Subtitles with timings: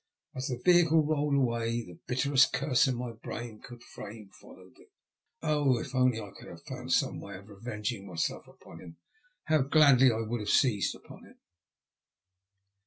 [0.33, 4.89] As the vehicle rolled away the bitterest curse my brain could frame followed it.
[5.43, 8.97] Oh, if only I could have found some way of revenging myself upon him,
[9.43, 11.37] how gladly I would have seized upon it.